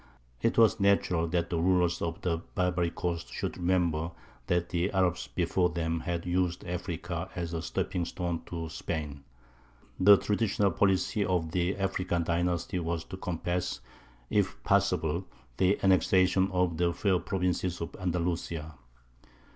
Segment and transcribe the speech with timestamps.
[0.41, 4.09] It was natural that the rulers of the Barbary coast should remember
[4.47, 9.23] that the Arabs before them had used Africa as a stepping stone to Spain;
[9.99, 13.79] the traditional policy of the African dynasties was to compass,
[14.31, 15.27] if possible,
[15.57, 18.73] the annexation of the fair provinces of Andalusia.